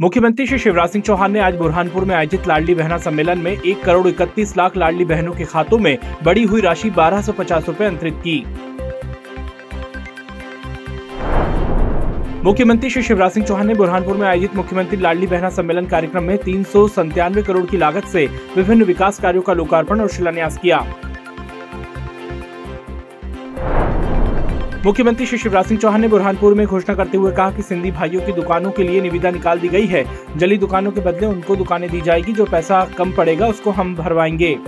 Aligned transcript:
मुख्यमंत्री 0.00 0.46
श्री 0.46 0.58
शिवराज 0.58 0.90
सिंह 0.90 1.02
चौहान 1.02 1.32
ने 1.32 1.40
आज 1.40 1.56
बुरहानपुर 1.56 2.04
में 2.04 2.14
आयोजित 2.14 2.46
लाडली 2.48 2.74
बहना 2.74 2.96
सम्मेलन 2.98 3.38
में 3.38 3.50
एक 3.52 3.82
करोड़ 3.84 4.06
इकतीस 4.08 4.56
लाख 4.56 4.76
लाडली 4.76 5.04
बहनों 5.04 5.32
के 5.32 5.44
खातों 5.44 5.78
में 5.78 5.98
बड़ी 6.24 6.42
हुई 6.44 6.60
राशि 6.60 6.90
बारह 6.90 7.20
सौ 7.22 7.32
पचास 7.32 7.68
रूपए 7.68 7.84
अंतरित 7.84 8.14
की। 8.26 8.38
मुख्यमंत्री 12.44 12.90
श्री 12.90 13.02
शिवराज 13.02 13.30
सिंह 13.30 13.46
चौहान 13.46 13.66
ने 13.66 13.74
बुरहानपुर 13.74 14.16
में 14.16 14.26
आयोजित 14.28 14.56
मुख्यमंत्री 14.56 15.00
लाडली 15.00 15.26
बहना 15.26 15.50
सम्मेलन 15.50 15.86
कार्यक्रम 15.86 16.24
में 16.24 16.36
तीन 16.38 16.64
करोड़ 17.42 17.64
की 17.66 17.76
लागत 17.76 18.04
से 18.04 18.26
विभिन्न 18.56 18.84
विकास 18.84 19.20
कार्यों 19.20 19.42
का 19.42 19.52
लोकार्पण 19.52 20.00
और 20.00 20.08
शिलान्यास 20.08 20.58
किया। 20.58 20.84
मुख्यमंत्री 24.84 25.26
श्री 25.26 25.38
शिवराज 25.38 25.66
सिंह 25.66 25.80
चौहान 25.80 26.00
ने 26.00 26.08
बुरहानपुर 26.08 26.54
में 26.54 26.66
घोषणा 26.66 26.94
करते 26.94 27.18
हुए 27.18 27.32
कहा 27.32 27.50
कि 27.50 27.62
सिंधी 27.62 27.90
भाइयों 27.90 28.20
की 28.22 28.32
दुकानों 28.32 28.70
के 28.70 28.82
लिए 28.82 29.00
निविदा 29.00 29.30
निकाल 29.30 29.58
दी 29.58 29.68
गई 29.68 29.86
है। 29.86 30.04
जली 30.36 30.58
दुकानों 30.58 30.90
के 30.90 31.00
बदले 31.00 31.26
उनको 31.26 31.56
दुकानें 31.56 31.90
दी 31.90 32.00
जाएगी, 32.00 32.32
जो 32.32 32.44
पैसा 32.44 32.84
कम 32.98 33.12
पड़ेगा, 33.12 33.46
उसको 33.46 33.70
हम 33.70 33.96
भरवाएँगे। 33.96 34.58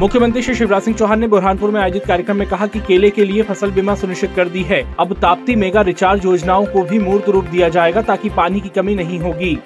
मुख्यमंत्री 0.00 0.42
श्री 0.42 0.54
शिवराज 0.54 0.82
सिंह 0.82 0.96
चौहान 0.96 1.20
ने 1.20 1.28
बुरहानपुर 1.28 1.70
में 1.70 1.80
आयोजित 1.80 2.06
कार्यक्रम 2.06 2.36
में 2.36 2.48
कहा 2.48 2.66
कि 2.66 2.80
केले 2.80 3.10
के 3.10 3.24
लिए 3.24 3.42
फ़सल 3.42 3.70
बीमा 3.70 3.94
सुनिश्चित 3.94 4.30
कर 4.36 4.48
दी 4.48 4.62
है। 4.62 4.96
अब 5.00 5.12
ताप्ती 5.12 5.56
मेगा 5.56 5.80
रिचार्ज 5.80 6.24
योजनाओं 6.24 6.66
को 6.66 6.82
भी 6.82 6.98
मूर्त 6.98 7.28
रूप 7.28 7.44
दिया 7.44 7.68
जाएगा, 7.68 8.02
ताकि 8.02 8.28
पानी 8.28 8.60
की 8.60 8.68
कमी 8.68 8.94
नहीं 8.94 9.18
होगी। 9.18 9.58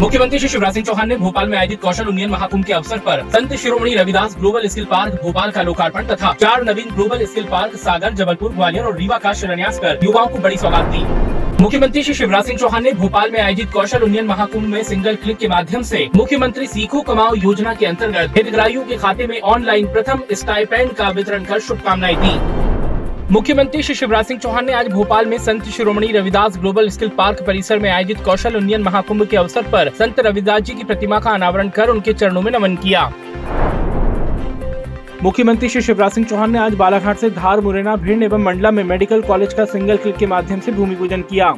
मुख्यमंत्री 0.00 0.38
श्री 0.38 0.48
शिवराज 0.48 0.74
सिंह 0.74 0.84
चौहान 0.86 1.08
ने 1.08 1.16
भोपाल 1.16 1.48
में 1.48 1.56
आयोजित 1.58 1.80
कौशल 1.80 2.06
उन्नयन 2.06 2.30
महाकुंभ 2.30 2.64
के 2.64 2.72
अवसर 2.72 2.98
पर 2.98 3.22
Sant 3.30 3.52
Shiromani 3.52 3.94
Ravidas 3.94 4.34
global 4.38 4.66
skill 4.68 4.84
park 4.84 5.14
Bhopal 5.22 5.50
का 5.50 5.62
लोकार्पण 5.62 6.06
तथा 6.06 6.32
चार 6.32 6.64
नवीन 6.64 6.90
global 6.94 7.24
skill 7.26 7.44
park 7.44 7.76
Sagar, 7.76 8.12
Jabalpur, 8.12 8.52
Gwalior 8.52 8.84
और 8.84 8.96
रीवा 8.98 9.18
का 9.18 9.32
शिलान्यास 9.32 9.78
कर 9.78 10.04
युवाओं 10.04 10.26
को 10.26 10.38
बड़ी 10.38 10.56
सौगात 10.56 10.92
दी। 10.94 11.62
मुख्यमंत्री 11.62 12.02
श्री 12.02 12.14
शिवराज 12.14 12.44
सिंह 12.44 12.58
चौहान 12.58 12.84
ने 12.84 12.92
भोपाल 12.92 13.30
में 13.30 13.40
आयोजित 13.40 13.70
कौशल 13.70 14.02
उन्नयन 14.02 14.26
महाकुंभ 14.26 14.66
में 14.66 14.82
सिंगल 14.82 15.14
क्लिक 15.14 15.36
के 15.36 15.48
माध्यम 15.48 15.82
से 15.82 16.08
मुख्यमंत्री 16.16 16.66
सीखो 16.66 17.00
कमाओ 17.00 17.34
योजना 17.34 17.74
के 17.74 17.86
अंतर्गत 17.86 18.36
हितग्राहियों 18.36 18.84
के 18.84 18.96
खाते 18.96 19.26
में 19.26 19.40
ऑनलाइन 19.40 19.86
प्रथम 19.92 20.22
स्टाइपेंड 20.32 20.92
का 20.92 21.08
वितरण 21.10 21.44
कर 21.44 21.60
शुभकामनाएँ 21.60 22.16
दी। 22.16 22.75
मुख्यमंत्री 23.32 23.82
श्री 23.82 23.94
शिवराज 23.94 24.24
सिंह 24.24 24.38
चौहान 24.40 24.64
ने 24.66 24.72
आज 24.72 24.88
भोपाल 24.88 25.26
में 25.26 25.36
Sant 25.38 25.64
Shiromani 25.66 26.06
Ravidas 26.06 26.58
global 26.58 26.88
skill 26.88 27.08
park 27.08 27.42
परिसर 27.46 27.78
में 27.78 27.88
आयोजित 27.90 28.20
कौशल 28.24 28.56
उन्नयन 28.56 28.82
महाकुंभ 28.82 29.26
के 29.26 29.36
अवसर 29.36 29.62
पर 29.62 29.88
संत 29.98 30.20
रविदास 30.20 30.62
जी 30.62 30.74
की 30.74 30.84
प्रतिमा 30.84 31.18
का 31.20 31.30
अनावरण 31.30 31.68
कर 31.68 31.88
उनके 31.88 32.12
चरणों 32.12 32.42
में 32.42 32.50
नमन 32.52 32.76
किया। 32.76 33.02
मुख्यमंत्री 35.22 35.68
श्री 35.68 35.82
शिवराज 35.82 36.12
सिंह 36.12 36.26
चौहान 36.26 36.50
ने 36.50 36.58
आज 36.58 36.74
बालाघाट 36.74 37.16
से 37.16 37.30
धार 37.30 37.60
मुरैना, 37.60 37.96
भिंड 37.96 38.22
एवं 38.22 38.44
मंडला 38.44 38.70
में 38.70 38.82
मेडिकल 38.84 39.22
कॉलेज 39.22 39.54
का 39.54 39.64
सिंगल 39.64 39.96
क्लिक 39.96 40.16
के 40.16 40.26
माध्यम 40.26 40.60
से 40.60 40.72
भूमि 40.72 40.94
पूजन 40.94 41.22
किया। 41.22 41.54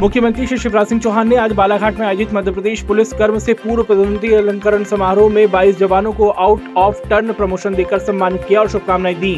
मुख्यमंत्री 0.00 0.46
श्री 0.46 0.56
शिवराज 0.58 0.86
सिंह 0.86 1.00
चौहान 1.00 1.28
ने 1.28 1.36
आज 1.36 1.52
बालाघाट 1.52 1.98
में 1.98 2.06
आयोजित 2.06 2.32
मध्य 2.34 2.50
प्रदेश 2.52 2.82
पुलिस 2.86 3.12
कर्म 3.12 3.38
से 3.38 3.54
पूर्व 3.54 3.82
पदोन्नति 3.82 4.32
अलंकरण 4.34 4.84
समारोह 4.84 5.30
में 5.32 5.46
22 5.52 5.78
जवानों 5.78 6.12
को 6.12 6.28
आउट 6.28 6.74
ऑफ़ 6.78 6.98
टर्न 7.08 7.32
प्रमोशन 7.32 7.74
देकर 7.74 7.98
सम्मानित 7.98 8.44
किया 8.48 8.60
और 8.60 8.68
शुभकामनाएँ 8.68 9.14
दी। 9.14 9.34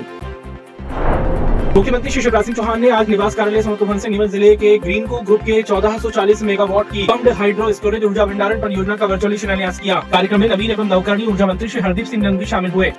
मुख्यमंत्री 1.77 2.11
श्री 2.11 2.23
शिवराज 2.23 2.45
सिंह 2.45 2.57
चौहान 2.57 2.81
ने 2.81 2.91
आज 2.91 3.09
निवास 3.09 3.35
कार्यालय 3.35 3.63
समतुभन 3.63 3.99
से 3.99 4.09
नीमच 4.09 4.29
ज़िले 4.31 4.55
के 4.57 4.77
ग्रीन 4.79 5.07
को 5.07 5.21
ग्रुप 5.21 5.41
के 5.43 5.63
1440 5.63 6.43
मेगावाट 6.43 6.91
की 6.91 7.07
पंप्ड 7.07 7.29
हाइड्रो 7.39 7.73
स्टोरेज 7.73 8.05
ऊर्जा 8.05 8.25
भंडारण 8.27 8.61
परियोजना 8.63 8.97
का 8.97 9.07
वर्चुअली 9.07 9.39
शिलान्यास 9.39 9.81
किया। 9.81 9.95
कार्यक्रम 10.13 10.41
में 10.41 10.49
नवीन 10.49 10.71
एवं 10.71 10.89
नवकरणीय 10.89 11.27
ऊर्जा 11.27 11.47
मंत्री 11.47 11.69
श्री 11.69 11.81
हरदीप 11.81 12.07
सिंह 12.07 12.23
नंदी 12.23 12.47
शामिल 12.47 12.71
हुए। 12.71 12.93